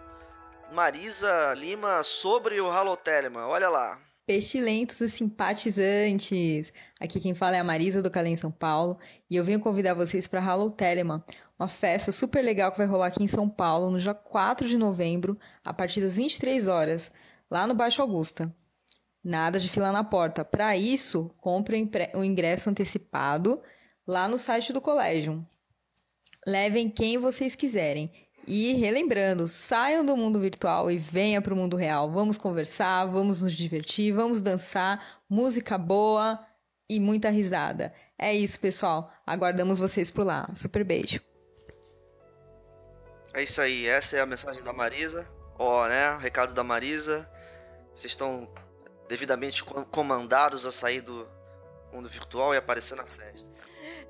Marisa 0.72 1.52
Lima, 1.54 2.02
sobre 2.02 2.60
o 2.60 2.66
Hello 2.66 2.96
Telema. 2.96 3.46
Olha 3.46 3.68
lá. 3.68 3.98
Pestilentos 4.30 5.00
e 5.00 5.08
simpatizantes! 5.08 6.72
Aqui 7.00 7.18
quem 7.18 7.34
fala 7.34 7.56
é 7.56 7.58
a 7.58 7.64
Marisa 7.64 8.00
do 8.00 8.08
Calém 8.08 8.36
São 8.36 8.52
Paulo 8.52 8.96
e 9.28 9.34
eu 9.34 9.42
venho 9.42 9.58
convidar 9.58 9.92
vocês 9.92 10.28
para 10.28 10.40
Hello 10.40 10.70
Telema, 10.70 11.24
uma 11.58 11.66
festa 11.66 12.12
super 12.12 12.40
legal 12.40 12.70
que 12.70 12.78
vai 12.78 12.86
rolar 12.86 13.08
aqui 13.08 13.24
em 13.24 13.26
São 13.26 13.48
Paulo 13.48 13.90
no 13.90 13.98
dia 13.98 14.14
4 14.14 14.68
de 14.68 14.78
novembro, 14.78 15.36
a 15.66 15.74
partir 15.74 16.00
das 16.00 16.14
23 16.14 16.68
horas, 16.68 17.10
lá 17.50 17.66
no 17.66 17.74
Baixo 17.74 18.02
Augusta. 18.02 18.54
Nada 19.24 19.58
de 19.58 19.68
fila 19.68 19.90
na 19.90 20.04
porta. 20.04 20.44
Para 20.44 20.76
isso, 20.76 21.28
compre 21.38 21.90
o 22.14 22.22
ingresso 22.22 22.70
antecipado 22.70 23.60
lá 24.06 24.28
no 24.28 24.38
site 24.38 24.72
do 24.72 24.80
colégio. 24.80 25.44
Levem 26.46 26.88
quem 26.88 27.18
vocês 27.18 27.56
quiserem. 27.56 28.12
E 28.46 28.74
relembrando, 28.74 29.46
saiam 29.46 30.04
do 30.04 30.16
mundo 30.16 30.40
virtual 30.40 30.90
e 30.90 30.98
venham 30.98 31.42
para 31.42 31.54
o 31.54 31.56
mundo 31.56 31.76
real. 31.76 32.10
Vamos 32.10 32.38
conversar, 32.38 33.04
vamos 33.06 33.42
nos 33.42 33.52
divertir, 33.52 34.12
vamos 34.12 34.42
dançar, 34.42 35.20
música 35.28 35.78
boa 35.78 36.38
e 36.88 36.98
muita 36.98 37.30
risada. 37.30 37.92
É 38.18 38.34
isso, 38.34 38.58
pessoal. 38.58 39.12
Aguardamos 39.26 39.78
vocês 39.78 40.10
por 40.10 40.26
lá. 40.26 40.48
Super 40.54 40.84
beijo. 40.84 41.20
É 43.32 43.44
isso 43.44 43.60
aí. 43.60 43.86
Essa 43.86 44.16
é 44.16 44.20
a 44.20 44.26
mensagem 44.26 44.62
da 44.62 44.72
Marisa. 44.72 45.26
Ó, 45.58 45.86
né? 45.86 46.14
O 46.14 46.18
recado 46.18 46.52
da 46.52 46.64
Marisa. 46.64 47.30
Vocês 47.94 48.12
estão 48.12 48.52
devidamente 49.08 49.62
comandados 49.90 50.66
a 50.66 50.72
sair 50.72 51.00
do 51.00 51.28
mundo 51.92 52.08
virtual 52.08 52.54
e 52.54 52.56
aparecer 52.56 52.96
na 52.96 53.04
festa. 53.04 53.48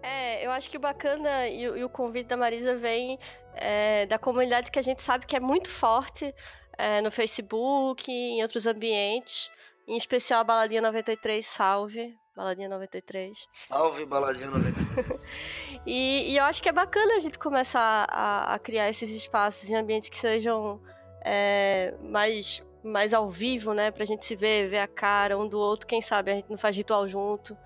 É, 0.03 0.45
eu 0.45 0.51
acho 0.51 0.71
que 0.71 0.77
o 0.77 0.81
bacana 0.81 1.47
e, 1.49 1.63
e 1.63 1.85
o 1.85 1.89
convite 1.89 2.29
da 2.29 2.37
Marisa 2.37 2.77
vem 2.77 3.19
é, 3.55 4.07
da 4.07 4.19
comunidade 4.19 4.71
que 4.71 4.79
a 4.79 4.83
gente 4.83 5.03
sabe 5.03 5.27
que 5.27 5.37
é 5.37 5.41
muito 5.41 5.69
forte 5.69 6.35
é, 6.79 7.01
no 7.03 7.11
Facebook, 7.11 8.11
em 8.11 8.43
outros 8.43 8.67
ambientes, 8.67 9.51
em 9.87 9.97
especial 9.97 10.41
a 10.41 10.45
Baladinha 10.45 10.81
93, 10.81 11.45
salve. 11.45 12.19
Baladinha 12.35 12.69
93. 12.71 13.49
Salve, 13.53 14.07
Baladinha 14.07 14.47
93. 14.47 15.21
e, 15.85 16.33
e, 16.33 16.37
eu 16.39 16.45
acho 16.45 16.63
que 16.63 16.71
é 16.71 16.73
bacana 16.73 17.17
a 17.17 17.19
gente 17.19 17.39
começar 17.39 18.07
a, 18.09 18.55
a 18.55 18.59
criar 18.59 18.89
esses 18.89 19.11
espaços 19.11 19.69
em 19.69 19.77
ambientes 19.77 20.09
que 20.09 20.17
sejam 20.17 20.81
é, 21.23 21.95
mais 22.01 22.63
mais 22.83 23.13
ao 23.13 23.29
vivo, 23.29 23.73
né? 23.75 23.91
Pra 23.91 24.05
gente 24.05 24.25
se 24.25 24.35
ver, 24.35 24.69
ver 24.69 24.79
a 24.79 24.89
cara 24.89 25.39
um 25.39 25.47
do 25.47 25.59
outro, 25.59 25.87
quem 25.87 26.01
sabe 26.01 26.31
a 26.31 26.35
gente 26.35 26.51
não 26.51 26.59
faz 26.59 26.77
ritual 26.77 27.07
junto. 27.09 27.57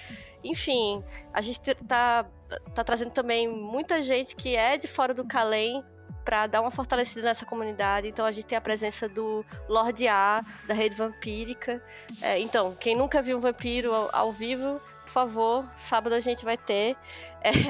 Enfim, 0.43 1.03
a 1.33 1.41
gente 1.41 1.61
tá, 1.61 2.27
tá 2.75 2.85
trazendo 2.85 3.11
também 3.11 3.49
muita 3.49 4.03
gente 4.03 4.37
que 4.37 4.57
é 4.57 4.77
de 4.77 4.87
fora 4.87 5.15
do 5.15 5.25
Calém 5.25 5.83
para 6.25 6.47
dar 6.47 6.61
uma 6.61 6.71
fortalecida 6.71 7.23
nessa 7.23 7.45
comunidade. 7.45 8.09
Então 8.09 8.25
a 8.25 8.33
gente 8.33 8.47
tem 8.47 8.57
a 8.57 8.61
presença 8.61 9.09
do 9.09 9.45
Lorde 9.69 10.09
A, 10.09 10.45
da 10.67 10.75
rede 10.75 10.97
vampírica. 10.97 11.83
É, 12.21 12.41
então, 12.41 12.75
quem 12.75 12.97
nunca 12.97 13.21
viu 13.21 13.37
um 13.37 13.41
vampiro 13.41 13.93
ao, 13.93 14.11
ao 14.13 14.33
vivo, 14.33 14.81
favor, 15.15 15.65
sábado 15.77 16.15
a 16.15 16.21
gente 16.21 16.45
vai 16.45 16.59
ter. 16.59 16.97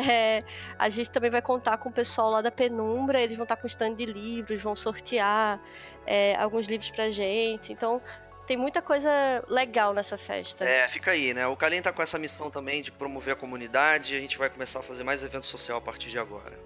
É, 0.09 0.45
a 0.79 0.89
gente 0.89 1.11
também 1.11 1.33
vai 1.33 1.43
contar 1.43 1.79
com 1.79 1.89
o 1.89 1.93
pessoal 1.93 2.31
lá 2.31 2.41
da 2.41 2.53
Penumbra, 2.53 3.21
eles 3.21 3.37
vão 3.37 3.43
estar 3.43 3.57
com 3.57 3.67
stand 3.67 3.95
de 3.95 4.07
livros, 4.07 4.63
vão 4.63 4.77
sortear 4.77 5.61
é, 6.07 6.37
alguns 6.37 6.69
livros 6.69 6.91
pra 6.91 7.11
gente. 7.11 7.73
Então, 7.73 8.01
tem 8.47 8.57
muita 8.57 8.81
coisa 8.81 9.11
legal 9.49 9.93
nessa 9.93 10.17
festa. 10.17 10.65
É, 10.65 10.89
fica 10.89 11.11
aí, 11.11 11.35
né? 11.35 11.45
O 11.49 11.57
Kalim 11.57 11.83
tá 11.83 11.93
com 11.93 12.01
essa 12.03 12.21
missão 12.21 12.53
também 12.53 12.83
de 12.83 12.93
promover 12.93 13.35
a 13.35 13.37
comunidade. 13.37 14.15
A 14.15 14.21
gente 14.21 14.39
vai 14.39 14.49
começar 14.49 14.79
a 14.79 14.83
fazer 14.85 15.03
mais 15.03 15.25
evento 15.25 15.47
social 15.47 15.79
a 15.79 15.81
partir 15.81 16.09
de 16.09 16.21
agora. 16.21 16.57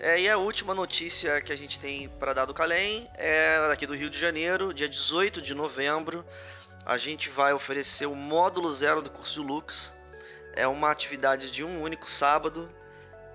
É, 0.00 0.20
e 0.20 0.28
a 0.28 0.36
última 0.36 0.74
notícia 0.74 1.40
que 1.40 1.52
a 1.52 1.56
gente 1.56 1.78
tem 1.78 2.08
para 2.08 2.32
dar 2.32 2.44
do 2.44 2.54
Calém 2.54 3.08
é 3.14 3.68
daqui 3.68 3.86
do 3.86 3.94
Rio 3.94 4.08
de 4.08 4.18
Janeiro, 4.18 4.72
dia 4.72 4.88
18 4.88 5.42
de 5.42 5.54
novembro. 5.54 6.24
A 6.86 6.98
gente 6.98 7.30
vai 7.30 7.52
oferecer 7.54 8.06
o 8.06 8.14
módulo 8.14 8.70
zero 8.70 9.00
do 9.00 9.10
curso 9.10 9.40
de 9.40 9.46
Lux 9.46 9.94
é 10.54 10.68
uma 10.68 10.90
atividade 10.90 11.50
de 11.50 11.64
um 11.64 11.82
único 11.82 12.08
sábado 12.08 12.70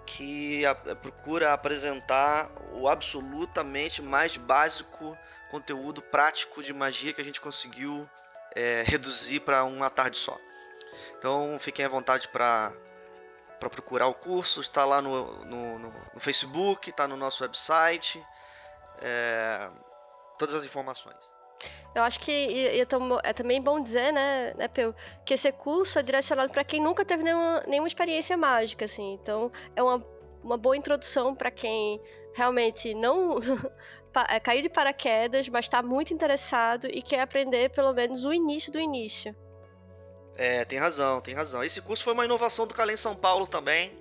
que 0.06 0.66
a, 0.66 0.76
procura 0.76 1.52
apresentar 1.52 2.52
o 2.74 2.88
absolutamente 2.88 4.02
mais 4.02 4.38
básico 4.38 5.18
conteúdo 5.50 6.02
prático 6.02 6.62
de 6.62 6.74
magia 6.74 7.12
que 7.12 7.22
a 7.22 7.26
gente 7.26 7.42
conseguiu 7.42 8.08
é, 8.56 8.84
reduzir 8.86 9.40
para 9.40 9.64
uma 9.64 9.90
tarde 9.90 10.18
só. 10.18 10.38
Então 11.18 11.58
fiquem 11.60 11.86
à 11.86 11.90
vontade 11.90 12.28
para 12.28 12.72
para 13.60 13.70
procurar 13.70 14.08
o 14.08 14.14
curso, 14.14 14.62
está 14.62 14.86
lá 14.86 15.02
no, 15.02 15.44
no, 15.44 15.80
no, 15.80 15.94
no 16.14 16.20
Facebook, 16.22 16.90
está 16.90 17.06
no 17.06 17.18
nosso 17.18 17.44
website, 17.44 18.26
é, 19.02 19.70
todas 20.38 20.56
as 20.56 20.64
informações. 20.64 21.39
Eu 21.94 22.04
acho 22.04 22.20
que 22.20 22.32
e, 22.32 22.78
e 22.78 22.82
é 23.24 23.34
também 23.34 23.62
bom 23.62 23.82
dizer, 23.82 24.14
né, 24.14 24.54
né 24.56 24.68
Peu, 24.68 24.94
que 25.26 25.34
esse 25.34 25.52
curso 25.52 26.00
é 26.00 26.04
direcionado 26.04 26.52
para 26.52 26.64
quem 26.64 26.82
nunca 26.82 27.04
teve 27.04 27.24
nenhuma, 27.24 27.64
nenhuma 27.68 27.88
experiência 27.88 28.38
mágica, 28.38 28.86
assim. 28.86 29.14
Então, 29.14 29.52
é 29.76 29.82
uma, 29.82 30.06
uma 30.44 30.58
boa 30.58 30.78
introdução 30.78 31.36
para 31.36 31.52
quem 31.52 32.00
realmente 32.34 32.94
não 32.94 33.40
é, 34.30 34.40
caiu 34.40 34.62
de 34.62 34.70
paraquedas, 34.70 35.50
mas 35.50 35.66
está 35.66 35.82
muito 35.82 36.14
interessado 36.14 36.88
e 36.88 37.02
quer 37.02 37.22
aprender 37.22 37.70
pelo 37.72 37.94
menos 37.94 38.24
o 38.24 38.34
início 38.34 38.72
do 38.72 38.80
início. 38.80 39.36
É, 40.36 40.64
tem 40.64 40.80
razão, 40.80 41.20
tem 41.20 41.34
razão. 41.34 41.64
Esse 41.64 41.82
curso 41.82 42.04
foi 42.04 42.14
uma 42.14 42.24
inovação 42.24 42.66
do 42.66 42.74
Calem 42.74 42.96
São 42.96 43.14
Paulo 43.14 43.46
também, 43.46 43.98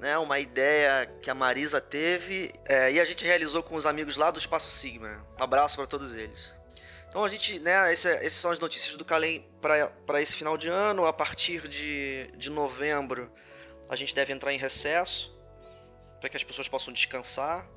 né? 0.00 0.16
Uma 0.16 0.38
ideia 0.38 1.06
que 1.20 1.28
a 1.30 1.34
Marisa 1.34 1.78
teve 1.80 2.52
é, 2.64 2.92
e 2.92 2.98
a 2.98 3.04
gente 3.04 3.24
realizou 3.24 3.62
com 3.62 3.74
os 3.74 3.84
amigos 3.84 4.16
lá 4.16 4.30
do 4.30 4.38
Espaço 4.38 4.70
Sigma. 4.70 5.26
Um 5.38 5.42
abraço 5.42 5.76
para 5.76 5.86
todos 5.86 6.14
eles. 6.14 6.56
Então 7.14 7.22
a 7.22 7.28
gente, 7.28 7.60
né, 7.60 7.92
essas 7.92 8.32
são 8.32 8.50
as 8.50 8.58
notícias 8.58 8.96
do 8.96 9.04
Calem 9.04 9.48
para 9.60 10.20
esse 10.20 10.34
final 10.34 10.58
de 10.58 10.66
ano. 10.66 11.06
A 11.06 11.12
partir 11.12 11.68
de, 11.68 12.28
de 12.36 12.50
novembro 12.50 13.32
a 13.88 13.94
gente 13.94 14.12
deve 14.12 14.32
entrar 14.32 14.52
em 14.52 14.58
recesso 14.58 15.32
para 16.18 16.28
que 16.28 16.36
as 16.36 16.42
pessoas 16.42 16.66
possam 16.66 16.92
descansar 16.92 17.70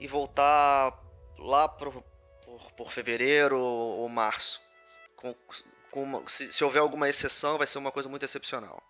e 0.00 0.08
voltar 0.08 1.00
lá 1.38 1.68
pro, 1.68 2.02
por, 2.44 2.72
por 2.72 2.90
fevereiro 2.90 3.56
ou, 3.56 4.08
março. 4.08 4.60
Com, 5.14 5.32
com 5.88 6.02
uma, 6.02 6.28
se, 6.28 6.52
se 6.52 6.64
houver 6.64 6.80
alguma 6.80 7.08
exceção, 7.08 7.58
vai 7.58 7.68
ser 7.68 7.78
uma 7.78 7.92
coisa 7.92 8.08
muito 8.08 8.24
excepcional. 8.24 8.82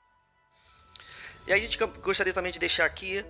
E 1.47 1.53
a 1.53 1.59
gente 1.59 1.77
gostaria 1.77 2.33
também 2.33 2.51
de 2.51 2.59
deixar 2.59 2.87
aqui 2.87 3.27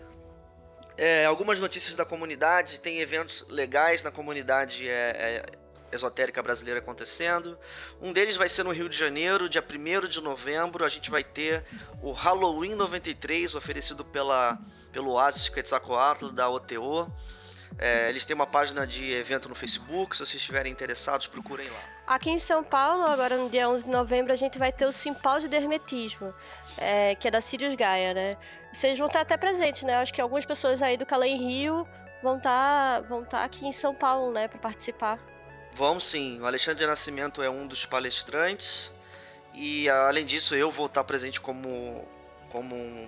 é, 0.96 1.24
algumas 1.24 1.58
notícias 1.58 1.96
da 1.96 2.04
comunidade. 2.04 2.80
Tem 2.80 3.00
eventos 3.00 3.44
legais 3.48 4.04
na 4.04 4.12
comunidade 4.12 4.88
é, 4.88 5.10
é, 5.16 5.62
esotérica 5.92 6.42
brasileira 6.42 6.80
acontecendo. 6.80 7.58
Um 8.00 8.12
deles 8.12 8.36
vai 8.36 8.48
ser 8.48 8.64
no 8.64 8.70
Rio 8.70 8.88
de 8.88 8.96
Janeiro, 8.96 9.48
dia 9.48 9.62
1 9.62 10.08
de 10.08 10.20
novembro. 10.20 10.84
A 10.84 10.88
gente 10.88 11.10
vai 11.10 11.22
ter 11.22 11.64
o 12.02 12.12
Halloween 12.12 12.74
93, 12.74 13.54
oferecido 13.54 14.04
pela, 14.04 14.58
pelo 14.90 15.12
Oasis 15.12 15.48
Quetzalcoatl 15.48 16.28
da 16.28 16.48
OTO. 16.48 17.10
É, 17.78 18.08
eles 18.08 18.24
têm 18.24 18.34
uma 18.34 18.46
página 18.46 18.86
de 18.86 19.10
evento 19.12 19.48
no 19.48 19.54
Facebook, 19.54 20.14
se 20.16 20.24
vocês 20.24 20.40
estiverem 20.40 20.70
interessados, 20.70 21.26
procurem 21.26 21.68
lá. 21.68 21.80
Aqui 22.06 22.30
em 22.30 22.38
São 22.38 22.62
Paulo, 22.62 23.04
agora 23.04 23.36
no 23.36 23.48
dia 23.48 23.68
11 23.68 23.84
de 23.84 23.90
novembro, 23.90 24.32
a 24.32 24.36
gente 24.36 24.58
vai 24.58 24.70
ter 24.70 24.84
o 24.84 24.92
Simpósio 24.92 25.48
de 25.48 25.56
Hermetismo, 25.56 26.34
é, 26.76 27.14
que 27.14 27.28
é 27.28 27.30
da 27.30 27.40
Sirius 27.40 27.74
Gaia, 27.74 28.12
né? 28.12 28.36
Vocês 28.72 28.98
vão 28.98 29.06
estar 29.06 29.20
até 29.20 29.36
presentes, 29.36 29.82
né? 29.84 29.96
Acho 29.96 30.12
que 30.12 30.20
algumas 30.20 30.44
pessoas 30.44 30.82
aí 30.82 30.96
do 30.96 31.06
Calém 31.06 31.36
Rio 31.36 31.86
vão 32.22 32.36
estar 32.36 33.00
vão 33.02 33.22
estar 33.22 33.44
aqui 33.44 33.66
em 33.66 33.72
São 33.72 33.94
Paulo, 33.94 34.32
né, 34.32 34.48
para 34.48 34.58
participar. 34.58 35.18
Vamos 35.74 36.04
sim. 36.04 36.40
O 36.40 36.46
Alexandre 36.46 36.86
Nascimento 36.86 37.42
é 37.42 37.48
um 37.48 37.66
dos 37.66 37.84
palestrantes. 37.84 38.90
E 39.54 39.88
além 39.88 40.24
disso, 40.24 40.54
eu 40.54 40.70
vou 40.70 40.86
estar 40.86 41.04
presente 41.04 41.40
como, 41.40 42.06
como 42.50 42.74
um 42.74 43.06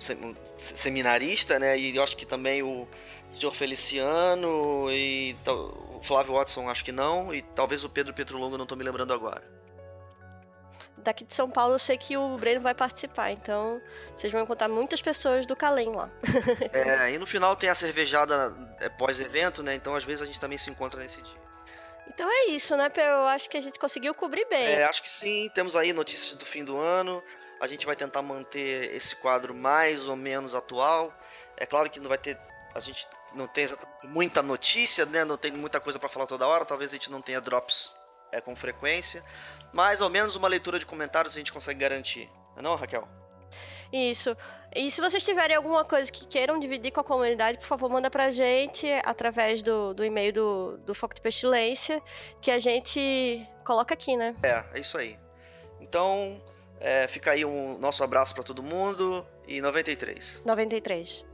seminarista, 0.57 1.59
né? 1.59 1.77
E 1.77 1.95
eu 1.95 2.03
acho 2.03 2.15
que 2.15 2.25
também 2.25 2.61
o 2.63 2.87
senhor 3.31 3.53
Feliciano 3.53 4.87
e 4.89 5.35
o 5.47 6.01
Flávio 6.03 6.33
Watson, 6.33 6.69
acho 6.69 6.83
que 6.83 6.91
não. 6.91 7.33
E 7.33 7.41
talvez 7.41 7.83
o 7.83 7.89
Pedro 7.89 8.13
Petrolongo, 8.13 8.57
não 8.57 8.63
estou 8.63 8.77
me 8.77 8.83
lembrando 8.83 9.13
agora. 9.13 9.43
Daqui 10.97 11.23
de 11.23 11.35
São 11.35 11.49
Paulo, 11.49 11.75
eu 11.75 11.79
sei 11.79 11.97
que 11.97 12.17
o 12.17 12.35
Breno 12.37 12.61
vai 12.61 12.73
participar. 12.73 13.31
Então, 13.31 13.79
vocês 14.15 14.31
vão 14.33 14.41
encontrar 14.41 14.67
muitas 14.67 15.01
pessoas 15.03 15.45
do 15.45 15.55
Calém 15.55 15.89
lá. 15.89 16.09
é, 16.73 17.11
e 17.11 17.17
no 17.19 17.27
final 17.27 17.55
tem 17.55 17.69
a 17.69 17.75
cervejada 17.75 18.55
é, 18.79 18.89
pós-evento, 18.89 19.61
né? 19.61 19.75
Então, 19.75 19.95
às 19.95 20.03
vezes, 20.03 20.23
a 20.23 20.25
gente 20.25 20.39
também 20.39 20.57
se 20.57 20.69
encontra 20.69 20.99
nesse 20.99 21.21
dia. 21.21 21.45
Então 22.07 22.29
é 22.29 22.49
isso, 22.49 22.75
né, 22.75 22.89
Pedro? 22.89 23.11
Eu 23.11 23.27
acho 23.27 23.49
que 23.49 23.57
a 23.57 23.61
gente 23.61 23.79
conseguiu 23.79 24.13
cobrir 24.13 24.45
bem. 24.45 24.65
É, 24.65 24.83
acho 24.83 25.01
que 25.01 25.09
sim. 25.09 25.49
Temos 25.53 25.75
aí 25.75 25.93
notícias 25.93 26.35
do 26.35 26.45
fim 26.45 26.63
do 26.63 26.77
ano. 26.77 27.23
A 27.59 27.67
gente 27.67 27.85
vai 27.85 27.95
tentar 27.95 28.21
manter 28.21 28.93
esse 28.93 29.15
quadro 29.15 29.53
mais 29.53 30.07
ou 30.07 30.15
menos 30.15 30.55
atual. 30.55 31.13
É 31.57 31.65
claro 31.65 31.89
que 31.89 31.99
não 31.99 32.09
vai 32.09 32.17
ter. 32.17 32.37
A 32.73 32.79
gente 32.79 33.07
não 33.33 33.47
tem 33.47 33.67
muita 34.03 34.41
notícia, 34.41 35.05
né? 35.05 35.23
Não 35.23 35.37
tem 35.37 35.51
muita 35.51 35.79
coisa 35.79 35.97
para 35.97 36.09
falar 36.09 36.27
toda 36.27 36.47
hora. 36.47 36.65
Talvez 36.65 36.91
a 36.91 36.93
gente 36.93 37.11
não 37.11 37.21
tenha 37.21 37.41
drops 37.41 37.93
é, 38.31 38.41
com 38.41 38.55
frequência. 38.55 39.23
Mais 39.73 40.01
ou 40.01 40.09
menos 40.09 40.35
uma 40.35 40.47
leitura 40.47 40.77
de 40.77 40.85
comentários 40.85 41.33
a 41.33 41.37
gente 41.37 41.51
consegue 41.51 41.79
garantir. 41.79 42.29
Não, 42.55 42.59
é 42.59 42.61
não 42.61 42.75
Raquel? 42.75 43.24
Isso. 43.91 44.35
E 44.75 44.91
se 44.91 44.99
vocês 44.99 45.23
tiverem 45.23 45.55
alguma 45.55 45.85
coisa 45.85 46.11
que 46.11 46.27
queiram 46.27 46.59
dividir 46.59 46.91
com 46.91 46.99
a 46.99 47.03
comunidade, 47.03 47.57
por 47.59 47.67
favor, 47.67 47.89
manda 47.89 48.09
pra 48.09 48.29
gente 48.29 48.85
através 49.05 49.61
do, 49.61 49.93
do 49.93 50.03
e-mail 50.03 50.33
do, 50.33 50.77
do 50.79 50.93
Foco 50.93 51.15
de 51.15 51.21
Pestilência, 51.21 52.01
que 52.41 52.51
a 52.51 52.59
gente 52.59 53.47
coloca 53.63 53.93
aqui, 53.93 54.17
né? 54.17 54.35
É, 54.43 54.65
é 54.73 54.79
isso 54.79 54.97
aí. 54.97 55.17
Então, 55.79 56.41
é, 56.79 57.07
fica 57.07 57.31
aí 57.31 57.45
um 57.45 57.77
nosso 57.77 58.03
abraço 58.03 58.35
para 58.35 58.43
todo 58.43 58.61
mundo 58.61 59.25
e 59.47 59.61
93. 59.61 60.41
93. 60.45 61.25